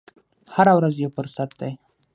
هره 0.55 0.73
ورځ 0.77 0.93
یو 1.03 1.11
فرصت 1.17 1.49
دی. 1.59 1.71